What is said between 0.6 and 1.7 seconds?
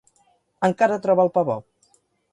Encara troba el pa bo.